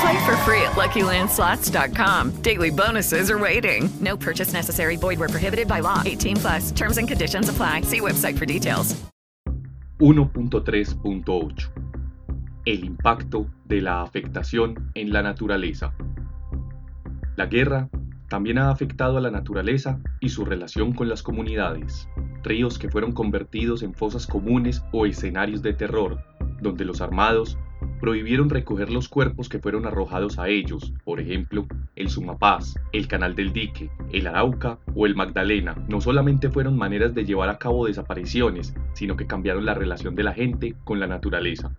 Play 0.00 0.26
for 0.26 0.36
free 0.44 0.62
at 0.62 0.76
LuckyLandSlots.com. 0.76 2.42
Daily 2.42 2.70
bonuses 2.70 3.30
are 3.30 3.38
waiting. 3.38 3.88
No 4.00 4.16
purchase 4.16 4.52
necessary. 4.52 4.96
Void 4.96 5.18
where 5.18 5.28
prohibited 5.28 5.66
by 5.66 5.80
law. 5.80 6.02
18 6.04 6.36
plus. 6.36 6.70
Terms 6.72 6.98
and 6.98 7.08
conditions 7.08 7.48
apply. 7.48 7.82
See 7.82 8.00
website 8.00 8.38
for 8.38 8.46
details. 8.46 8.94
1.3.8 9.98 11.70
El 12.66 12.84
impacto 12.84 13.50
de 13.64 13.80
la 13.80 14.02
afectación 14.02 14.92
en 14.94 15.12
la 15.12 15.22
naturaleza. 15.22 15.92
La 17.34 17.46
guerra 17.46 17.88
también 18.28 18.58
ha 18.58 18.70
afectado 18.70 19.18
a 19.18 19.20
la 19.20 19.30
naturaleza 19.30 20.00
y 20.20 20.28
su 20.28 20.44
relación 20.44 20.92
con 20.92 21.08
las 21.08 21.22
comunidades. 21.22 22.08
Ríos 22.44 22.78
que 22.78 22.90
fueron 22.90 23.12
convertidos 23.12 23.82
en 23.82 23.94
fosas 23.94 24.26
comunes 24.26 24.84
o 24.92 25.06
escenarios 25.06 25.62
de 25.62 25.72
terror, 25.72 26.22
donde 26.60 26.84
los 26.84 27.00
armados 27.00 27.58
prohibieron 27.98 28.48
recoger 28.48 28.90
los 28.90 29.08
cuerpos 29.08 29.48
que 29.48 29.58
fueron 29.58 29.86
arrojados 29.86 30.38
a 30.38 30.48
ellos, 30.48 30.92
por 31.04 31.20
ejemplo, 31.20 31.66
el 31.96 32.08
Sumapaz, 32.08 32.74
el 32.92 33.08
Canal 33.08 33.34
del 33.34 33.52
Dique, 33.52 33.90
el 34.12 34.26
Arauca 34.26 34.78
o 34.94 35.06
el 35.06 35.14
Magdalena, 35.14 35.76
no 35.88 36.00
solamente 36.00 36.50
fueron 36.50 36.76
maneras 36.76 37.14
de 37.14 37.24
llevar 37.24 37.48
a 37.48 37.58
cabo 37.58 37.86
desapariciones, 37.86 38.74
sino 38.94 39.16
que 39.16 39.26
cambiaron 39.26 39.66
la 39.66 39.74
relación 39.74 40.14
de 40.14 40.22
la 40.22 40.32
gente 40.32 40.74
con 40.84 41.00
la 41.00 41.06
naturaleza. 41.06 41.72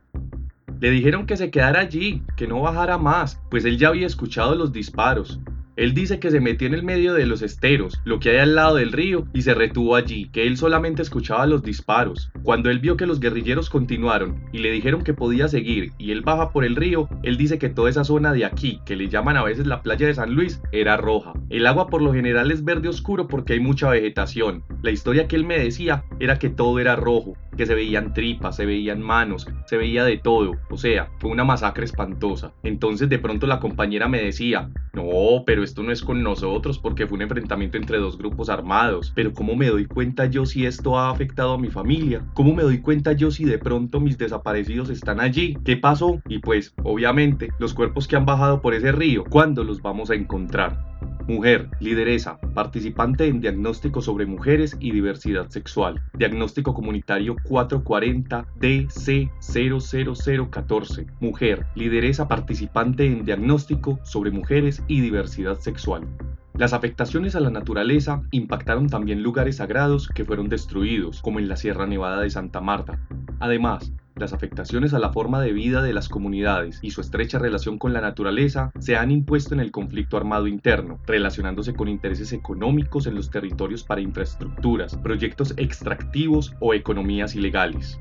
Le 0.80 0.92
dijeron 0.92 1.25
que 1.25 1.36
se 1.36 1.52
quedara 1.52 1.81
allí, 1.81 2.23
que 2.38 2.47
no 2.47 2.62
bajara 2.62 2.97
más, 2.97 3.42
pues 3.50 3.66
él 3.66 3.78
ya 3.78 3.90
había 3.90 4.08
escuchado 4.08 4.56
los 4.56 4.72
disparos, 4.72 5.40
él 5.80 5.94
dice 5.94 6.19
que 6.19 6.30
se 6.30 6.41
metió 6.41 6.67
en 6.67 6.73
el 6.73 6.83
medio 6.83 7.13
de 7.13 7.25
los 7.25 7.41
esteros, 7.41 8.02
lo 8.03 8.19
que 8.19 8.31
hay 8.31 8.38
al 8.39 8.53
lado 8.53 8.75
del 8.75 8.91
río, 8.91 9.25
y 9.33 9.44
se 9.44 9.53
retuvo 9.53 9.95
allí, 9.95 10.27
que 10.30 10.45
él 10.45 10.58
solamente 10.58 11.02
escuchaba 11.02 11.45
los 11.45 11.63
disparos. 11.63 12.33
Cuando 12.44 12.69
él 12.69 12.80
vio 12.80 12.97
que 12.97 13.05
los 13.05 13.22
guerrilleros 13.22 13.69
continuaron 13.69 14.44
y 14.52 14.57
le 14.57 14.72
dijeron 14.72 15.03
que 15.03 15.13
podía 15.13 15.47
seguir 15.47 15.94
y 15.97 16.11
él 16.11 16.19
baja 16.19 16.52
por 16.52 16.66
el 16.66 16.75
río, 16.75 17.07
él 17.23 17.38
dice 17.38 17.57
que 17.59 17.69
toda 17.69 17.89
esa 17.89 18.03
zona 18.03 18.33
de 18.33 18.44
aquí, 18.44 18.81
que 18.85 18.97
le 18.97 19.07
llaman 19.07 19.38
a 19.38 19.44
veces 19.45 19.67
la 19.67 19.81
playa 19.81 20.05
de 20.05 20.16
San 20.16 20.35
Luis, 20.35 20.61
era 20.73 20.97
roja. 20.97 21.31
El 21.50 21.66
agua 21.66 21.88
por 21.88 22.02
lo 22.02 22.11
general 22.11 22.52
es 22.52 22.66
verde 22.66 22.89
oscuro 22.89 23.30
porque 23.30 23.53
hay 23.53 23.61
mucha 23.61 23.89
vegetación. 23.89 24.66
La 24.81 24.91
historia 24.91 25.30
que 25.30 25.38
él 25.38 25.45
me 25.45 25.59
decía 25.59 26.03
era 26.19 26.39
que 26.39 26.50
todo 26.50 26.80
era 26.80 26.97
rojo, 26.97 27.38
que 27.60 27.66
se 27.66 27.76
veían 27.76 28.14
tripas, 28.14 28.56
se 28.56 28.66
veían 28.66 29.02
manos, 29.02 29.46
se 29.66 29.76
veía 29.76 30.06
de 30.06 30.16
todo. 30.16 30.54
O 30.70 30.78
sea, 30.78 31.10
fue 31.20 31.30
una 31.30 31.44
masacre 31.44 31.84
espantosa. 31.84 32.54
Entonces 32.64 33.10
de 33.10 33.20
pronto 33.20 33.48
la 33.48 33.60
compañera 33.60 34.08
me 34.08 34.24
decía, 34.24 34.70
no, 34.94 35.44
pero 35.46 35.62
esto 35.62 35.84
no 35.84 35.92
es 35.92 36.02
con 36.02 36.24
nosotros 36.24 36.80
porque 36.80 37.06
fue 37.06 37.18
un 37.18 37.24
enfrentamiento 37.24 37.75
entre 37.75 37.98
dos 37.98 38.18
grupos 38.18 38.48
armados. 38.48 39.12
Pero 39.14 39.34
¿cómo 39.34 39.58
me 39.58 39.68
doy 39.68 39.88
cuenta 39.88 40.28
yo 40.28 40.46
si 40.46 40.66
esto 40.66 40.98
ha 40.98 41.09
afectado 41.09 41.56
a 41.56 41.58
mi 41.58 41.68
familia? 41.68 42.25
¿Cómo 42.34 42.56
me 42.56 42.64
doy 42.64 42.80
cuenta 42.80 43.12
yo 43.12 43.30
si 43.30 43.44
de 43.44 43.58
pronto 43.58 44.00
mis 44.00 44.18
desaparecidos 44.18 44.90
están 44.90 45.19
allí? 45.19 45.58
¿Qué 45.66 45.75
pasó? 45.75 46.22
Y 46.30 46.40
pues, 46.40 46.74
obviamente, 46.84 47.50
los 47.59 47.74
cuerpos 47.74 48.08
que 48.08 48.16
han 48.16 48.25
bajado 48.25 48.62
por 48.62 48.74
ese 48.74 48.94
río, 48.94 49.25
¿cuándo 49.25 49.66
los 49.66 49.81
vamos 49.81 50.12
a 50.12 50.16
encontrar? 50.16 50.80
Mujer, 51.29 51.69
lideresa, 51.79 52.38
participante 52.56 53.28
en 53.28 53.40
diagnóstico 53.40 54.01
sobre 54.01 54.25
mujeres 54.25 54.75
y 54.79 54.91
diversidad 54.91 55.47
sexual. 55.50 56.01
Diagnóstico 56.16 56.73
comunitario 56.73 57.35
440 57.44 58.47
DC00014. 58.59 61.06
Mujer, 61.19 61.68
lideresa, 61.75 62.28
participante 62.28 63.06
en 63.06 63.25
diagnóstico 63.25 64.00
sobre 64.01 64.31
mujeres 64.31 64.81
y 64.88 65.01
diversidad 65.01 65.59
sexual. 65.59 66.07
Las 66.56 66.73
afectaciones 66.73 67.35
a 67.35 67.41
la 67.41 67.51
naturaleza 67.51 68.23
impactaron 68.31 68.89
también 68.89 69.22
lugares 69.22 69.57
sagrados 69.57 70.09
que 70.09 70.25
fueron 70.25 70.50
destruidos, 70.50 71.22
como 71.22 71.38
en 71.38 71.47
la 71.47 71.57
Sierra 71.57 71.85
Nevada 71.85 72.22
de 72.22 72.31
Santa 72.31 72.59
Marta. 72.59 73.06
Además, 73.39 73.94
las 74.19 74.34
afectaciones 74.34 74.94
a 74.94 75.00
la 75.00 75.12
forma 75.12 75.41
de 75.41 75.53
vida 75.53 75.81
de 75.81 75.94
las 75.94 76.09
comunidades 76.09 76.80
y 76.81 76.91
su 76.91 77.02
estrecha 77.02 77.40
relación 77.40 77.78
con 77.78 77.94
la 77.94 78.02
naturaleza 78.02 78.72
se 78.80 78.96
han 78.96 79.12
impuesto 79.12 79.53
en 79.53 79.62
el 79.62 79.72
conflicto 79.72 80.18
armado 80.18 80.47
interno, 80.47 81.00
relacionándose 81.06 81.74
con 81.74 81.88
intereses 81.88 82.34
económicos 82.34 83.07
en 83.07 83.16
los 83.16 83.30
territorios 83.30 83.84
para 83.84 84.02
infraestructuras, 84.02 84.97
proyectos 84.97 85.53
extractivos 85.57 86.53
o 86.59 86.74
economías 86.74 87.35
ilegales. 87.35 88.00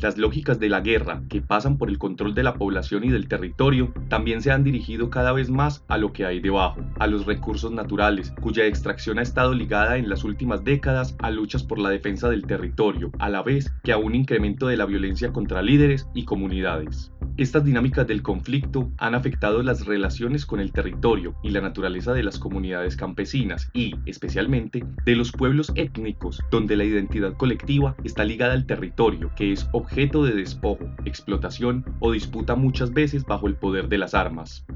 Las 0.00 0.16
lógicas 0.16 0.60
de 0.60 0.68
la 0.68 0.80
guerra, 0.80 1.22
que 1.28 1.42
pasan 1.42 1.76
por 1.76 1.88
el 1.88 1.98
control 1.98 2.32
de 2.32 2.44
la 2.44 2.54
población 2.54 3.02
y 3.02 3.08
del 3.08 3.26
territorio, 3.26 3.92
también 4.08 4.42
se 4.42 4.52
han 4.52 4.62
dirigido 4.62 5.10
cada 5.10 5.32
vez 5.32 5.50
más 5.50 5.84
a 5.88 5.98
lo 5.98 6.12
que 6.12 6.24
hay 6.24 6.38
debajo, 6.38 6.80
a 7.00 7.08
los 7.08 7.26
recursos 7.26 7.72
naturales, 7.72 8.32
cuya 8.40 8.66
extracción 8.66 9.18
ha 9.18 9.22
estado 9.22 9.54
ligada 9.54 9.96
en 9.96 10.08
las 10.08 10.22
últimas 10.22 10.62
décadas 10.62 11.16
a 11.18 11.32
luchas 11.32 11.64
por 11.64 11.80
la 11.80 11.90
defensa 11.90 12.28
del 12.30 12.46
territorio, 12.46 13.10
a 13.18 13.28
la 13.28 13.42
vez 13.42 13.72
que 13.82 13.92
a 13.92 13.98
un 13.98 14.14
incremento 14.14 14.68
de 14.68 14.76
la 14.76 14.86
violencia 14.86 15.32
contra 15.32 15.62
líderes 15.62 16.06
y 16.14 16.24
comunidades. 16.24 17.12
Estas 17.38 17.64
dinámicas 17.64 18.04
del 18.04 18.20
conflicto 18.20 18.90
han 18.98 19.14
afectado 19.14 19.62
las 19.62 19.86
relaciones 19.86 20.44
con 20.44 20.58
el 20.58 20.72
territorio 20.72 21.36
y 21.44 21.50
la 21.50 21.60
naturaleza 21.60 22.12
de 22.12 22.24
las 22.24 22.36
comunidades 22.36 22.96
campesinas 22.96 23.70
y, 23.72 23.94
especialmente, 24.06 24.84
de 25.04 25.14
los 25.14 25.30
pueblos 25.30 25.70
étnicos, 25.76 26.42
donde 26.50 26.74
la 26.74 26.82
identidad 26.82 27.34
colectiva 27.34 27.94
está 28.02 28.24
ligada 28.24 28.54
al 28.54 28.66
territorio, 28.66 29.30
que 29.36 29.52
es 29.52 29.68
objeto 29.70 30.24
de 30.24 30.34
despojo, 30.34 30.90
explotación 31.04 31.84
o 32.00 32.10
disputa 32.10 32.56
muchas 32.56 32.92
veces 32.92 33.24
bajo 33.24 33.46
el 33.46 33.54
poder 33.54 33.88
de 33.88 33.98
las 33.98 34.14
armas. 34.14 34.66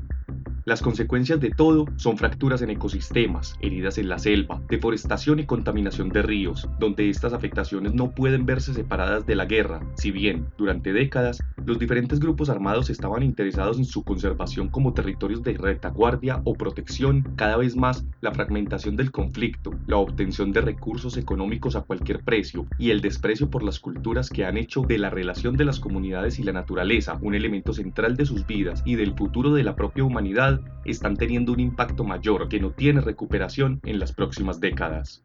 Las 0.65 0.81
consecuencias 0.81 1.41
de 1.41 1.51
todo 1.51 1.87
son 1.97 2.17
fracturas 2.17 2.63
en 2.63 2.71
ecosistemas, 2.71 3.57
heridas 3.61 3.99
en 3.99 4.09
la 4.09 4.21
selva, 4.21 4.63
deforestación 4.69 5.41
y 5.41 5.47
contaminación 5.47 6.11
de 6.11 6.23
ríos, 6.23 6.69
donde 6.79 7.11
estas 7.11 7.33
afectaciones 7.33 7.95
no 7.95 8.13
pueden 8.13 8.47
verse 8.47 8.73
separadas 8.73 9.27
de 9.27 9.35
la 9.35 9.47
guerra, 9.47 9.81
si 9.97 10.13
bien, 10.13 10.47
durante 10.57 10.93
décadas, 10.93 11.41
los 11.65 11.79
diferentes 11.79 12.21
grupos 12.21 12.49
armados 12.49 12.91
estaban 12.91 13.23
interesados 13.23 13.79
en 13.79 13.85
su 13.85 14.03
conservación 14.05 14.69
como 14.69 14.95
territorios 14.95 15.43
de 15.43 15.55
retaguardia 15.55 16.41
o 16.45 16.55
protección, 16.55 17.23
cada 17.37 17.57
vez 17.57 17.77
más 17.77 18.05
la 18.21 18.33
fragmentación 18.33 18.97
del 18.97 19.11
conflicto, 19.13 19.71
la 19.87 19.97
obtención 19.97 20.53
de 20.53 20.61
recursos 20.61 21.17
económicos 21.17 21.77
a 21.77 21.83
cualquier 21.83 22.23
precio 22.25 22.67
y 22.79 22.91
el 22.91 23.01
desprecio 23.01 23.51
por 23.51 23.63
las 23.63 23.79
culturas 23.79 24.29
que 24.29 24.45
han 24.45 24.57
hecho 24.57 24.83
de 24.83 24.99
la 24.99 25.11
relación 25.11 25.57
de 25.57 25.65
las 25.65 25.81
comunidades 25.81 26.39
y 26.39 26.43
la 26.43 26.53
naturaleza 26.53 27.19
un 27.23 27.35
elemento 27.35 27.73
central 27.73 28.17
de 28.17 28.27
sus 28.27 28.47
vidas 28.47 28.83
y 28.85 28.97
del 28.97 29.15
futuro 29.15 29.53
de 29.53 29.63
la 29.63 29.77
propia 29.77 30.05
humanidad 30.05 30.61
están 30.85 31.17
teniendo 31.17 31.53
un 31.53 31.61
impacto 31.61 32.05
mayor 32.05 32.49
que 32.49 32.61
no 32.61 32.71
tiene 32.71 33.01
recuperación 33.01 33.81
en 33.85 33.99
las 33.99 34.13
próximas 34.13 34.61
décadas. 34.61 35.23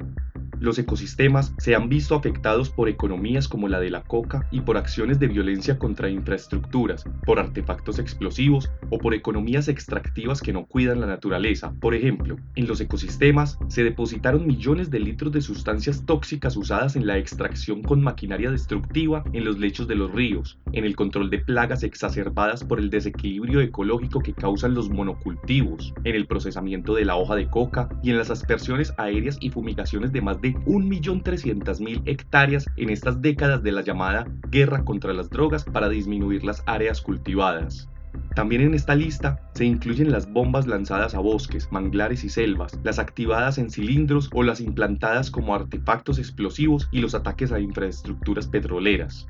Los 0.59 0.79
ecosistemas 0.79 1.53
se 1.59 1.75
han 1.75 1.87
visto 1.87 2.15
afectados 2.15 2.71
por 2.71 2.89
economías 2.89 3.47
como 3.47 3.67
la 3.67 3.79
de 3.79 3.91
la 3.91 4.01
coca 4.01 4.47
y 4.49 4.61
por 4.61 4.75
acciones 4.75 5.19
de 5.19 5.27
violencia 5.27 5.77
contra 5.77 6.09
infraestructuras, 6.09 7.05
por 7.27 7.37
artefactos 7.37 7.99
explosivos 7.99 8.71
o 8.89 8.97
por 8.97 9.13
economías 9.13 9.67
extractivas 9.67 10.41
que 10.41 10.53
no 10.53 10.65
cuidan 10.65 10.99
la 10.99 11.05
naturaleza. 11.05 11.75
Por 11.79 11.93
ejemplo, 11.93 12.37
en 12.55 12.67
los 12.67 12.81
ecosistemas 12.81 13.59
se 13.67 13.83
depositaron 13.83 14.47
millones 14.47 14.89
de 14.89 14.99
litros 14.99 15.31
de 15.31 15.41
sustancias 15.41 16.03
tóxicas 16.07 16.57
usadas 16.57 16.95
en 16.95 17.05
la 17.05 17.19
extracción 17.19 17.83
con 17.83 18.01
maquinaria 18.01 18.49
destructiva 18.49 19.23
en 19.33 19.45
los 19.45 19.59
lechos 19.59 19.87
de 19.87 19.95
los 19.95 20.11
ríos, 20.11 20.57
en 20.73 20.85
el 20.85 20.95
control 20.95 21.29
de 21.29 21.37
plagas 21.37 21.83
exacerbadas 21.83 22.63
por 22.63 22.79
el 22.79 22.89
desequilibrio 22.89 23.61
ecológico 23.61 24.21
que 24.21 24.33
causan 24.33 24.73
los 24.73 24.89
monocultivos, 24.89 25.93
en 26.03 26.15
el 26.15 26.25
procesamiento 26.25 26.95
de 26.95 27.05
la 27.05 27.15
hoja 27.15 27.35
de 27.35 27.47
coca 27.47 27.89
y 28.01 28.09
en 28.09 28.17
las 28.17 28.31
aspersiones 28.31 28.91
aéreas 28.97 29.37
y 29.39 29.51
fumigaciones 29.51 30.11
de 30.11 30.21
más 30.21 30.41
de 30.41 30.46
1.300.000 30.53 32.03
hectáreas 32.05 32.65
en 32.75 32.89
estas 32.89 33.21
décadas 33.21 33.63
de 33.63 33.71
la 33.71 33.81
llamada 33.81 34.27
guerra 34.49 34.83
contra 34.83 35.13
las 35.13 35.29
drogas 35.29 35.63
para 35.63 35.89
disminuir 35.89 36.43
las 36.43 36.63
áreas 36.65 37.01
cultivadas. 37.01 37.89
También 38.35 38.61
en 38.61 38.73
esta 38.73 38.95
lista 38.95 39.39
se 39.53 39.65
incluyen 39.65 40.11
las 40.11 40.31
bombas 40.31 40.67
lanzadas 40.67 41.15
a 41.15 41.19
bosques, 41.19 41.71
manglares 41.71 42.23
y 42.23 42.29
selvas, 42.29 42.79
las 42.83 42.99
activadas 42.99 43.57
en 43.57 43.69
cilindros 43.69 44.29
o 44.33 44.43
las 44.43 44.61
implantadas 44.61 45.31
como 45.31 45.55
artefactos 45.55 46.19
explosivos 46.19 46.87
y 46.91 46.99
los 46.99 47.15
ataques 47.15 47.51
a 47.51 47.59
infraestructuras 47.59 48.47
petroleras. 48.47 49.27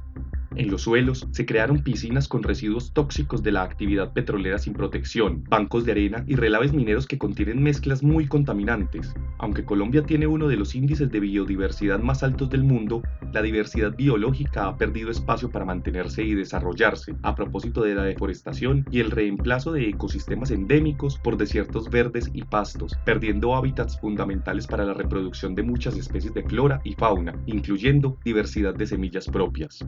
En 0.57 0.71
los 0.71 0.81
suelos 0.81 1.27
se 1.30 1.45
crearon 1.45 1.83
piscinas 1.83 2.27
con 2.27 2.42
residuos 2.42 2.92
tóxicos 2.92 3.44
de 3.44 3.51
la 3.51 3.62
actividad 3.62 4.12
petrolera 4.12 4.57
sin 4.57 4.74
protección, 4.74 5.44
bancos 5.48 5.86
de 5.86 5.92
arena 5.92 6.24
y 6.25 6.36
relaves 6.36 6.74
mineros 6.74 7.06
que 7.06 7.19
contienen 7.19 7.62
mezclas 7.62 8.01
muy 8.01 8.25
contaminantes. 8.27 9.13
Aunque 9.38 9.65
Colombia 9.65 10.01
tiene 10.01 10.25
uno 10.25 10.48
de 10.48 10.57
los 10.57 10.74
índices 10.74 11.12
de 11.12 11.19
biodiversidad 11.19 12.00
más 12.00 12.24
altos 12.24 12.50
del 12.50 12.63
mundo, 12.63 13.04
la 13.33 13.44
diversidad 13.44 13.95
biológica 13.95 14.65
ha 14.65 14.77
perdido 14.77 15.12
espacio 15.12 15.51
para 15.51 15.63
mantenerse 15.63 16.24
y 16.24 16.33
desarrollarse 16.33 17.15
a 17.21 17.36
propósito 17.36 17.83
de 17.83 17.94
la 17.94 18.04
deforestación 18.04 18.83
y 18.89 19.00
el 19.00 19.12
reemplazo 19.12 19.71
de 19.71 19.88
ecosistemas 19.88 20.50
endémicos 20.50 21.19
por 21.19 21.38
desiertos 21.38 21.88
verdes 21.92 22.31
y 22.33 22.42
pastos, 22.42 22.98
perdiendo 23.06 23.56
hábitats 23.56 24.00
fundamentales 24.00 24.65
para 24.65 24.86
la 24.86 24.95
reproducción 24.95 25.54
de 25.54 25.62
muchas 25.62 25.95
especies 25.98 26.33
de 26.33 26.42
flora 26.42 26.81
y 26.83 26.94
fauna, 26.95 27.36
incluyendo 27.45 28.18
diversidad 28.25 28.74
de 28.74 28.88
semillas 28.88 29.27
propias. 29.27 29.86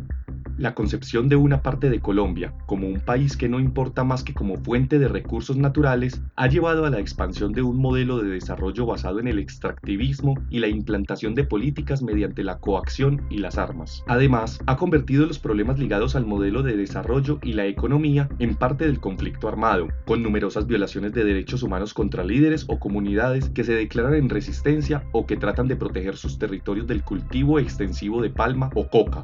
La 0.60 0.76
concepción 0.76 1.30
de 1.30 1.38
una 1.38 1.62
parte 1.62 1.90
de 1.90 2.02
Colombia 2.02 2.54
como 2.66 2.86
un 2.86 3.00
país 3.00 3.38
que 3.38 3.48
no 3.48 3.62
importa 3.62 4.04
más 4.04 4.26
que 4.26 4.34
como 4.34 4.58
fuente 4.58 5.00
de 5.00 5.08
recursos 5.08 5.56
naturales 5.56 6.22
ha 6.36 6.48
llevado 6.48 6.86
a 6.86 6.90
la 6.90 7.00
expansión 7.00 7.54
de 7.54 7.62
un 7.62 7.78
modelo 7.78 8.18
de 8.18 8.28
desarrollo 8.28 8.86
basado 8.86 9.22
en 9.22 9.30
el 9.30 9.40
extractivismo 9.40 10.36
y 10.50 10.60
la 10.60 10.68
implantación 10.68 11.34
de 11.34 11.46
políticas 11.46 12.02
mediante 12.02 12.44
la 12.44 12.58
coacción 12.58 13.22
y 13.30 13.38
las 13.38 13.58
armas. 13.58 14.04
Además, 14.08 14.60
ha 14.66 14.76
convertido 14.76 15.26
los 15.26 15.40
problemas 15.40 15.80
ligados 15.80 16.18
al 16.18 16.26
modelo 16.26 16.62
de 16.62 16.76
desarrollo 16.76 17.40
y 17.42 17.54
la 17.54 17.66
economía 17.66 18.28
en 18.40 18.56
parte 18.56 18.86
del 18.86 19.00
conflicto 19.00 19.48
armado, 19.48 19.88
con 20.06 20.22
numerosas 20.22 20.68
violaciones 20.68 21.14
de 21.14 21.24
derechos 21.24 21.64
humanos 21.64 21.94
contra 21.94 22.26
líderes 22.26 22.66
o 22.68 22.80
comunidades 22.80 23.50
que 23.52 23.64
se 23.64 23.76
declaran 23.76 24.16
en 24.16 24.28
resistencia 24.28 25.06
o 25.14 25.26
que 25.26 25.38
tratan 25.38 25.70
de 25.70 25.78
proteger 25.78 26.18
sus 26.18 26.38
territorios 26.38 26.86
del 26.86 27.02
cultivo 27.02 27.60
extensivo 27.60 28.22
de 28.22 28.30
palma 28.30 28.70
o 28.76 28.90
coca, 28.90 29.24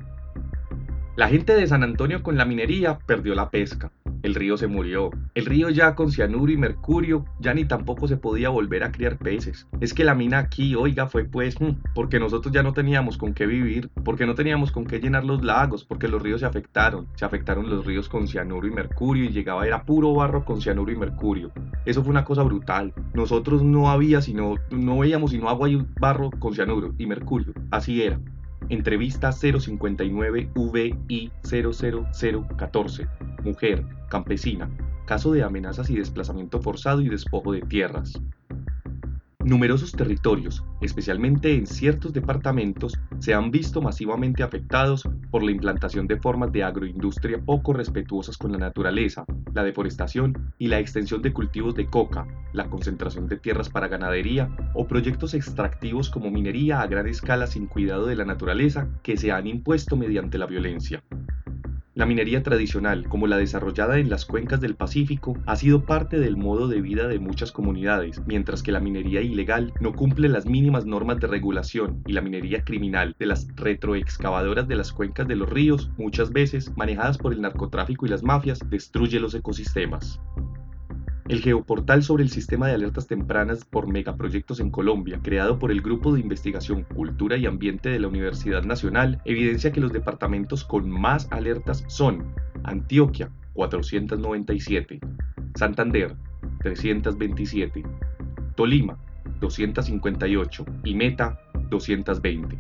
la 1.15 1.29
gente 1.29 1.55
de 1.55 1.65
San 1.65 1.81
Antonio 1.81 2.21
con 2.21 2.35
la 2.35 2.43
minería 2.43 2.99
perdió 3.05 3.35
la 3.35 3.49
pesca. 3.49 3.89
El 4.21 4.35
río 4.35 4.57
se 4.57 4.67
murió. 4.67 5.11
El 5.33 5.45
río 5.45 5.69
ya 5.69 5.95
con 5.95 6.11
cianuro 6.11 6.51
y 6.51 6.57
mercurio 6.57 7.23
ya 7.39 7.53
ni 7.53 7.63
tampoco 7.63 8.07
se 8.09 8.17
podía 8.17 8.49
volver 8.49 8.83
a 8.83 8.91
criar 8.91 9.17
peces. 9.17 9.65
Es 9.79 9.93
que 9.93 10.03
la 10.03 10.13
mina 10.13 10.39
aquí, 10.39 10.75
oiga, 10.75 11.07
fue 11.07 11.23
pues 11.23 11.57
hmm, 11.57 11.77
porque 11.93 12.19
nosotros 12.19 12.53
ya 12.53 12.63
no 12.63 12.73
teníamos 12.73 13.17
con 13.17 13.33
qué 13.33 13.45
vivir, 13.45 13.89
porque 14.03 14.25
no 14.25 14.35
teníamos 14.35 14.73
con 14.73 14.83
qué 14.85 14.99
llenar 14.99 15.23
los 15.23 15.41
lagos, 15.41 15.85
porque 15.85 16.09
los 16.09 16.21
ríos 16.21 16.41
se 16.41 16.47
afectaron. 16.47 17.07
Se 17.15 17.23
afectaron 17.23 17.69
los 17.69 17.85
ríos 17.85 18.09
con 18.09 18.27
cianuro 18.27 18.67
y 18.67 18.71
mercurio 18.71 19.23
y 19.23 19.29
llegaba 19.29 19.65
era 19.65 19.85
puro 19.85 20.13
barro 20.13 20.43
con 20.43 20.61
cianuro 20.61 20.91
y 20.91 20.97
mercurio. 20.97 21.53
Eso 21.85 22.03
fue 22.03 22.11
una 22.11 22.25
cosa 22.25 22.43
brutal. 22.43 22.93
Nosotros 23.13 23.63
no 23.63 23.89
había 23.89 24.21
sino 24.21 24.55
no 24.69 24.99
veíamos 24.99 25.31
sino 25.31 25.47
agua 25.47 25.69
y 25.69 25.85
barro 25.97 26.29
con 26.31 26.53
cianuro 26.53 26.93
y 26.97 27.05
mercurio. 27.05 27.53
Así 27.71 28.03
era. 28.03 28.19
Entrevista 28.69 29.31
059 29.31 30.49
VI 30.55 31.31
00014. 31.43 33.07
Mujer, 33.43 33.85
campesina. 34.09 34.69
Caso 35.05 35.31
de 35.31 35.43
amenazas 35.43 35.89
y 35.89 35.95
desplazamiento 35.95 36.59
forzado 36.61 37.01
y 37.01 37.09
despojo 37.09 37.51
de 37.51 37.61
tierras. 37.61 38.13
Numerosos 39.45 39.91
territorios, 39.91 40.63
especialmente 40.81 41.53
en 41.53 41.67
ciertos 41.67 42.11
departamentos, 42.13 42.97
se 43.19 43.35
han 43.35 43.51
visto 43.51 43.79
masivamente 43.79 44.41
afectados 44.41 45.07
por 45.29 45.43
la 45.43 45.51
implantación 45.51 46.07
de 46.07 46.17
formas 46.17 46.51
de 46.51 46.63
agroindustria 46.63 47.39
poco 47.39 47.71
respetuosas 47.71 48.37
con 48.37 48.53
la 48.53 48.57
naturaleza, 48.57 49.23
la 49.53 49.63
deforestación 49.63 50.51
y 50.57 50.67
la 50.67 50.79
extensión 50.79 51.21
de 51.21 51.31
cultivos 51.31 51.75
de 51.75 51.85
coca, 51.85 52.25
la 52.53 52.71
concentración 52.71 53.27
de 53.27 53.37
tierras 53.37 53.69
para 53.69 53.87
ganadería 53.87 54.49
o 54.73 54.87
proyectos 54.87 55.35
extractivos 55.35 56.09
como 56.09 56.31
minería 56.31 56.81
a 56.81 56.87
gran 56.87 57.07
escala 57.07 57.45
sin 57.45 57.67
cuidado 57.67 58.07
de 58.07 58.15
la 58.15 58.25
naturaleza 58.25 58.87
que 59.03 59.15
se 59.15 59.31
han 59.31 59.45
impuesto 59.45 59.95
mediante 59.95 60.39
la 60.39 60.47
violencia. 60.47 61.03
La 61.95 62.05
minería 62.05 62.43
tradicional, 62.43 63.07
como 63.07 63.25
la 63.25 63.37
desarrollada 63.37 63.99
en 63.99 64.09
las 64.09 64.25
cuencas 64.25 64.59
del 64.59 64.75
Pacífico, 64.75 65.37
ha 65.45 65.55
sido 65.55 65.85
parte 65.85 66.19
del 66.19 66.35
modo 66.35 66.67
de 66.67 66.81
vida 66.81 67.07
de 67.07 67.19
muchas 67.19 67.53
comunidades, 67.53 68.21
mientras 68.27 68.61
que 68.61 68.73
la 68.73 68.81
minería 68.81 69.21
ilegal 69.21 69.73
no 69.79 69.95
cumple 69.95 70.27
las 70.27 70.45
mínimas 70.45 70.85
normas 70.85 71.21
de 71.21 71.27
regulación 71.27 72.03
y 72.05 72.11
la 72.11 72.19
minería 72.19 72.65
criminal 72.65 73.15
de 73.17 73.27
las 73.27 73.47
retroexcavadoras 73.55 74.67
de 74.67 74.75
las 74.75 74.91
cuencas 74.91 75.25
de 75.29 75.37
los 75.37 75.49
ríos, 75.49 75.89
muchas 75.97 76.33
veces 76.33 76.69
manejadas 76.75 77.17
por 77.17 77.31
el 77.31 77.39
narcotráfico 77.39 78.05
y 78.05 78.09
las 78.09 78.23
mafias, 78.23 78.59
destruye 78.69 79.17
los 79.21 79.33
ecosistemas. 79.33 80.19
El 81.27 81.41
geoportal 81.41 82.03
sobre 82.03 82.21
el 82.21 82.29
sistema 82.29 82.67
de 82.67 82.75
alertas 82.75 83.07
tempranas 83.07 83.65
por 83.65 83.87
megaproyectos 83.87 84.59
en 84.59 84.69
Colombia, 84.69 85.19
creado 85.23 85.57
por 85.57 85.71
el 85.71 85.81
Grupo 85.81 86.13
de 86.13 86.19
Investigación 86.19 86.83
Cultura 86.83 87.35
y 87.35 87.47
Ambiente 87.47 87.89
de 87.89 87.99
la 87.99 88.07
Universidad 88.07 88.63
Nacional, 88.63 89.19
evidencia 89.25 89.71
que 89.71 89.81
los 89.81 89.91
departamentos 89.91 90.63
con 90.63 90.87
más 90.87 91.27
alertas 91.31 91.83
son 91.87 92.31
Antioquia, 92.63 93.31
497, 93.53 94.99
Santander, 95.55 96.15
327, 96.61 97.83
Tolima, 98.55 98.99
258 99.39 100.65
y 100.83 100.93
Meta, 100.93 101.39
220. 101.71 102.59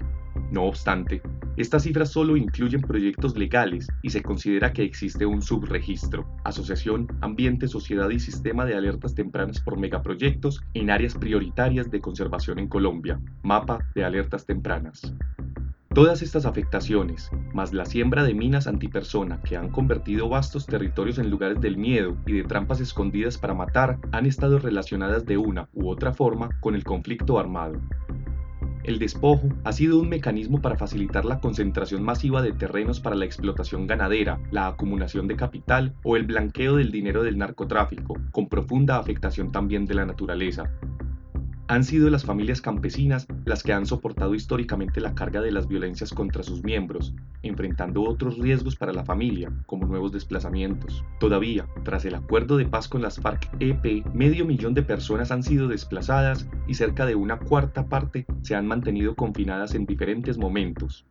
No 0.51 0.63
obstante, 0.63 1.21
estas 1.57 1.83
cifras 1.83 2.11
solo 2.11 2.35
incluyen 2.35 2.81
proyectos 2.81 3.37
legales 3.37 3.87
y 4.01 4.09
se 4.09 4.21
considera 4.21 4.73
que 4.73 4.83
existe 4.83 5.25
un 5.25 5.41
subregistro, 5.41 6.27
Asociación, 6.43 7.07
Ambiente, 7.21 7.67
Sociedad 7.67 8.09
y 8.09 8.19
Sistema 8.19 8.65
de 8.65 8.75
Alertas 8.75 9.15
Tempranas 9.15 9.61
por 9.61 9.77
Megaproyectos 9.77 10.61
en 10.73 10.89
áreas 10.89 11.15
prioritarias 11.15 11.89
de 11.89 12.01
conservación 12.01 12.59
en 12.59 12.67
Colombia, 12.67 13.21
Mapa 13.43 13.79
de 13.95 14.03
Alertas 14.03 14.45
Tempranas. 14.45 15.13
Todas 15.95 16.21
estas 16.21 16.45
afectaciones, 16.45 17.31
más 17.53 17.71
la 17.71 17.85
siembra 17.85 18.25
de 18.25 18.33
minas 18.33 18.67
antipersona 18.67 19.39
que 19.41 19.55
han 19.55 19.69
convertido 19.69 20.27
vastos 20.27 20.65
territorios 20.65 21.19
en 21.19 21.29
lugares 21.29 21.61
del 21.61 21.77
miedo 21.77 22.17
y 22.25 22.33
de 22.33 22.43
trampas 22.43 22.81
escondidas 22.81 23.37
para 23.37 23.53
matar, 23.53 23.97
han 24.11 24.25
estado 24.25 24.59
relacionadas 24.59 25.25
de 25.25 25.37
una 25.37 25.69
u 25.71 25.87
otra 25.87 26.11
forma 26.11 26.49
con 26.59 26.75
el 26.75 26.83
conflicto 26.83 27.39
armado. 27.39 27.79
El 28.85 28.99
despojo 28.99 29.49
ha 29.63 29.71
sido 29.71 29.97
un 29.97 30.09
mecanismo 30.09 30.61
para 30.61 30.77
facilitar 30.77 31.25
la 31.25 31.39
concentración 31.39 32.03
masiva 32.03 32.43
de 32.43 32.53
terrenos 32.53 32.99
para 32.99 33.15
la 33.15 33.25
explotación 33.25 33.87
ganadera, 33.87 34.39
la 34.51 34.67
acumulación 34.67 35.27
de 35.27 35.35
capital 35.35 35.95
o 36.03 36.15
el 36.15 36.27
blanqueo 36.27 36.75
del 36.75 36.91
dinero 36.91 37.23
del 37.23 37.39
narcotráfico, 37.39 38.15
con 38.29 38.47
profunda 38.47 38.99
afectación 38.99 39.51
también 39.51 39.87
de 39.87 39.95
la 39.95 40.05
naturaleza. 40.05 40.69
Han 41.67 41.83
sido 41.83 42.11
las 42.11 42.23
familias 42.23 42.61
campesinas 42.61 43.25
las 43.43 43.63
que 43.63 43.73
han 43.73 43.87
soportado 43.87 44.35
históricamente 44.35 45.01
la 45.01 45.15
carga 45.15 45.41
de 45.41 45.51
las 45.51 45.67
violencias 45.67 46.13
contra 46.13 46.43
sus 46.43 46.63
miembros, 46.63 47.15
enfrentando 47.41 48.03
otros 48.03 48.37
riesgos 48.37 48.75
para 48.75 48.93
la 48.93 49.03
familia, 49.03 49.51
como 49.65 49.87
nuevos 49.87 50.11
desplazamientos. 50.11 51.03
Todavía, 51.19 51.65
tras 51.83 52.05
el 52.05 52.13
acuerdo 52.13 52.57
de 52.57 52.67
paz 52.67 52.87
con 52.87 53.01
las 53.01 53.19
FARC-EP, 53.19 54.05
medio 54.13 54.45
millón 54.45 54.75
de 54.75 54.83
personas 54.83 55.31
han 55.31 55.41
sido 55.41 55.67
desplazadas 55.67 56.47
y 56.67 56.75
cerca 56.75 57.07
de 57.07 57.15
una 57.15 57.39
cuarta 57.39 57.87
parte 57.87 58.27
se 58.43 58.53
han 58.53 58.67
mantenido 58.67 59.15
confinadas 59.15 59.73
en 59.73 59.87
diferentes 59.87 60.37
momentos. 60.37 61.07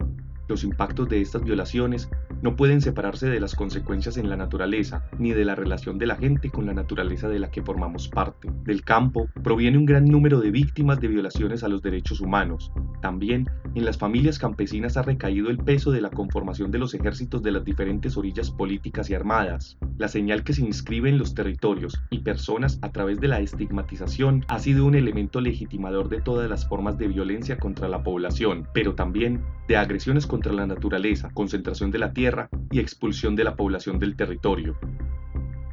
Los 0.46 0.62
impactos 0.62 1.08
de 1.08 1.20
estas 1.20 1.42
violaciones 1.42 2.08
no 2.44 2.56
pueden 2.56 2.82
separarse 2.82 3.30
de 3.30 3.40
las 3.40 3.54
consecuencias 3.54 4.18
en 4.18 4.28
la 4.28 4.36
naturaleza, 4.36 5.08
ni 5.18 5.32
de 5.32 5.46
la 5.46 5.54
relación 5.54 5.96
de 5.96 6.04
la 6.04 6.16
gente 6.16 6.50
con 6.50 6.66
la 6.66 6.74
naturaleza 6.74 7.26
de 7.26 7.38
la 7.38 7.50
que 7.50 7.62
formamos 7.62 8.08
parte. 8.08 8.50
Del 8.64 8.84
campo 8.84 9.30
proviene 9.42 9.78
un 9.78 9.86
gran 9.86 10.04
número 10.04 10.38
de 10.40 10.50
víctimas 10.50 11.00
de 11.00 11.08
violaciones 11.08 11.64
a 11.64 11.68
los 11.68 11.80
derechos 11.80 12.20
humanos. 12.20 12.70
También 13.00 13.48
en 13.74 13.86
las 13.86 13.96
familias 13.96 14.38
campesinas 14.38 14.98
ha 14.98 15.02
recaído 15.02 15.48
el 15.48 15.56
peso 15.56 15.90
de 15.90 16.02
la 16.02 16.10
conformación 16.10 16.70
de 16.70 16.78
los 16.78 16.92
ejércitos 16.92 17.42
de 17.42 17.50
las 17.50 17.64
diferentes 17.64 18.14
orillas 18.18 18.50
políticas 18.50 19.08
y 19.08 19.14
armadas. 19.14 19.78
La 19.96 20.08
señal 20.08 20.44
que 20.44 20.52
se 20.52 20.66
inscribe 20.66 21.08
en 21.08 21.16
los 21.16 21.34
territorios 21.34 21.98
y 22.10 22.18
personas 22.18 22.78
a 22.82 22.92
través 22.92 23.20
de 23.20 23.28
la 23.28 23.40
estigmatización 23.40 24.44
ha 24.48 24.58
sido 24.58 24.84
un 24.84 24.96
elemento 24.96 25.40
legitimador 25.40 26.10
de 26.10 26.20
todas 26.20 26.50
las 26.50 26.68
formas 26.68 26.98
de 26.98 27.08
violencia 27.08 27.56
contra 27.56 27.88
la 27.88 28.02
población, 28.02 28.68
pero 28.74 28.94
también 28.94 29.40
de 29.66 29.78
agresiones 29.78 30.26
contra 30.26 30.52
la 30.52 30.66
naturaleza, 30.66 31.30
concentración 31.32 31.90
de 31.90 31.98
la 31.98 32.12
tierra 32.12 32.34
y 32.71 32.81
expulsión 32.81 33.37
de 33.37 33.45
la 33.45 33.57
población 33.57 33.99
del 33.99 34.17
territorio. 34.17 34.76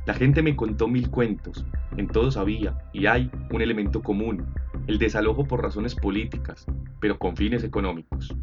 La 0.05 0.13
gente 0.13 0.41
me 0.41 0.55
contó 0.55 0.87
mil 0.87 1.09
cuentos, 1.09 1.65
en 1.97 2.07
todos 2.07 2.37
había 2.37 2.77
y 2.91 3.05
hay 3.05 3.29
un 3.51 3.61
elemento 3.61 4.01
común, 4.01 4.45
el 4.87 4.97
desalojo 4.97 5.45
por 5.45 5.61
razones 5.61 5.95
políticas, 5.95 6.65
pero 6.99 7.19
con 7.19 7.35
fines 7.35 7.63
económicos. 7.63 8.35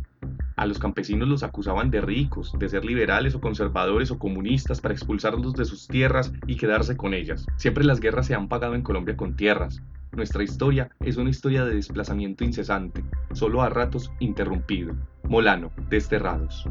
A 0.56 0.66
los 0.66 0.78
campesinos 0.78 1.28
los 1.28 1.44
acusaban 1.44 1.90
de 1.90 2.00
ricos, 2.00 2.52
de 2.58 2.68
ser 2.68 2.84
liberales 2.84 3.34
o 3.34 3.40
conservadores 3.40 4.10
o 4.10 4.18
comunistas 4.18 4.80
para 4.80 4.92
expulsarlos 4.92 5.54
de 5.54 5.64
sus 5.64 5.86
tierras 5.86 6.32
y 6.48 6.56
quedarse 6.56 6.96
con 6.96 7.14
ellas. 7.14 7.46
Siempre 7.56 7.84
las 7.84 8.00
guerras 8.00 8.26
se 8.26 8.34
han 8.34 8.48
pagado 8.48 8.74
en 8.74 8.82
Colombia 8.82 9.16
con 9.16 9.36
tierras. 9.36 9.82
Nuestra 10.12 10.42
historia 10.42 10.90
es 11.00 11.16
una 11.16 11.30
historia 11.30 11.64
de 11.64 11.76
desplazamiento 11.76 12.42
incesante, 12.42 13.04
solo 13.34 13.62
a 13.62 13.68
ratos 13.68 14.10
interrumpido. 14.18 14.96
Molano, 15.28 15.70
Desterrados. 15.90 16.66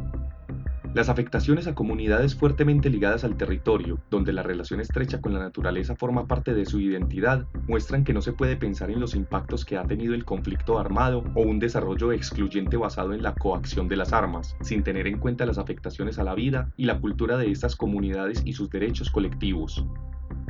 Las 0.94 1.10
afectaciones 1.10 1.66
a 1.66 1.74
comunidades 1.74 2.34
fuertemente 2.34 2.88
ligadas 2.88 3.22
al 3.22 3.36
territorio, 3.36 4.00
donde 4.10 4.32
la 4.32 4.42
relación 4.42 4.80
estrecha 4.80 5.20
con 5.20 5.34
la 5.34 5.38
naturaleza 5.38 5.94
forma 5.94 6.26
parte 6.26 6.54
de 6.54 6.64
su 6.64 6.80
identidad, 6.80 7.44
muestran 7.68 8.04
que 8.04 8.14
no 8.14 8.22
se 8.22 8.32
puede 8.32 8.56
pensar 8.56 8.90
en 8.90 8.98
los 8.98 9.14
impactos 9.14 9.66
que 9.66 9.76
ha 9.76 9.84
tenido 9.84 10.14
el 10.14 10.24
conflicto 10.24 10.78
armado 10.78 11.24
o 11.34 11.42
un 11.42 11.58
desarrollo 11.58 12.10
excluyente 12.12 12.78
basado 12.78 13.12
en 13.12 13.22
la 13.22 13.34
coacción 13.34 13.86
de 13.86 13.96
las 13.96 14.14
armas, 14.14 14.56
sin 14.62 14.82
tener 14.82 15.06
en 15.06 15.18
cuenta 15.18 15.44
las 15.44 15.58
afectaciones 15.58 16.18
a 16.18 16.24
la 16.24 16.34
vida 16.34 16.72
y 16.78 16.86
la 16.86 16.98
cultura 16.98 17.36
de 17.36 17.50
estas 17.50 17.76
comunidades 17.76 18.42
y 18.46 18.54
sus 18.54 18.70
derechos 18.70 19.10
colectivos. 19.10 19.84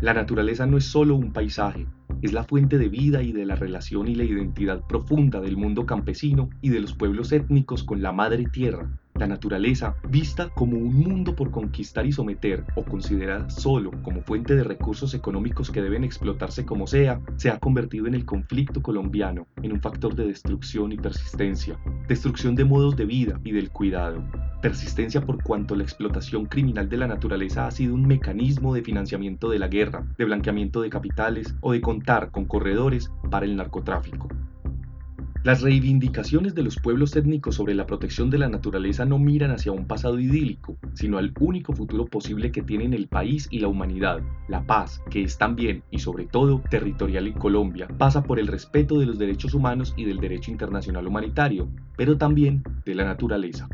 La 0.01 0.15
naturaleza 0.15 0.67
no 0.67 0.77
es 0.77 0.85
solo 0.85 1.17
un 1.17 1.33
paisaje, 1.33 1.89
es 2.23 2.33
la 2.33 2.45
fuente 2.45 2.79
de 2.79 2.89
vida 2.89 3.23
y 3.23 3.33
de 3.33 3.45
la 3.45 3.57
relación 3.57 4.07
y 4.07 4.15
la 4.15 4.25
identidad 4.25 4.83
profunda 4.87 5.41
del 5.41 5.57
mundo 5.57 5.85
campesino 5.85 6.49
y 6.63 6.71
de 6.71 6.81
los 6.81 6.95
pueblos 6.95 7.33
étnicos 7.33 7.83
con 7.83 8.03
la 8.03 8.13
madre 8.13 8.45
tierra, 8.45 8.89
la 9.19 9.27
naturaleza, 9.27 9.95
vista 10.09 10.49
como 10.51 10.77
un 10.77 10.95
mundo 10.95 11.35
por 11.35 11.51
conquistar 11.51 12.07
y 12.07 12.13
someter 12.13 12.65
o 12.77 12.85
considerada 12.85 13.51
solo 13.51 13.91
como 14.03 14.23
fuente 14.23 14.55
de 14.55 14.65
recursos 14.65 15.15
económicos 15.15 15.71
que 15.71 15.83
deben 15.83 16.05
explotarse 16.05 16.65
como 16.65 16.87
sea, 16.87 17.21
se 17.37 17.51
ha 17.51 17.59
convertido 17.59 18.07
en 18.07 18.15
el 18.15 18.25
conflicto 18.25 18.83
colombiano 18.83 19.47
en 19.63 19.73
un 19.73 19.81
factor 19.81 20.15
de 20.15 20.27
destrucción 20.27 20.93
y 20.93 20.97
persistencia, 20.97 21.79
destrucción 22.07 22.55
de 22.55 22.65
modos 22.65 22.97
de 22.97 23.07
vida 23.07 23.41
y 23.45 23.53
del 23.53 23.71
cuidado, 23.71 24.23
persistencia 24.63 25.21
por 25.21 25.43
cuanto 25.43 25.77
la 25.77 25.85
explotación 25.85 26.47
criminal 26.47 26.89
de 26.89 26.97
la 26.97 27.07
naturaleza 27.07 27.67
ha 27.67 27.71
sido 27.71 27.95
un 27.95 28.07
mecanismo 28.07 28.75
de 28.75 28.83
financiamiento 28.83 29.49
de 29.49 29.59
la 29.59 29.69
guerra, 29.69 30.05
de 30.17 30.25
blanqueamiento 30.25 30.81
de 30.81 30.91
capitales 30.91 31.55
o 31.61 31.73
de 31.73 31.81
contar 31.81 32.31
con 32.31 32.45
corredores 32.45 33.11
para 33.31 33.47
el 33.47 33.57
narcotráfico. 33.57 34.29
Las 35.49 35.63
reivindicaciones 35.63 36.55
de 36.55 36.63
los 36.63 36.77
pueblos 36.77 37.17
étnicos 37.17 37.55
sobre 37.55 37.75
la 37.75 37.87
protección 37.87 38.29
de 38.29 38.37
la 38.37 38.51
naturaleza 38.51 39.07
no 39.07 39.19
miran 39.19 39.51
hacia 39.51 39.73
un 39.73 39.87
pasado 39.87 40.21
idílico, 40.21 40.77
sino 40.93 41.17
al 41.17 41.33
único 41.41 41.73
futuro 41.73 42.05
posible 42.05 42.53
que 42.53 42.61
tienen 42.61 42.93
el 42.93 43.09
país 43.09 43.49
y 43.51 43.61
la 43.61 43.69
humanidad. 43.69 44.21
La 44.47 44.67
paz, 44.67 45.01
que 45.09 45.23
es 45.23 45.39
también 45.39 45.85
y 45.91 46.01
sobre 46.01 46.27
todo 46.27 46.63
territorial 46.69 47.29
en 47.29 47.33
Colombia, 47.33 47.89
pasa 47.97 48.25
por 48.25 48.39
el 48.39 48.47
respeto 48.47 48.99
de 48.99 49.07
los 49.07 49.19
derechos 49.19 49.55
humanos 49.55 49.95
y 49.97 50.05
del 50.05 50.21
derecho 50.21 50.51
internacional 50.51 51.07
humanitario, 51.07 51.71
pero 51.97 52.19
también 52.19 52.63
de 52.85 52.95
la 52.95 53.05
naturaleza. 53.07 53.71